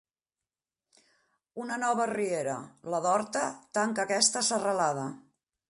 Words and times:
Una 1.65 1.77
nova 1.83 2.09
riera, 2.13 2.57
la 2.95 3.03
d'Horta, 3.07 3.45
tanca 3.79 4.07
aquesta 4.09 4.47
serralada. 4.53 5.11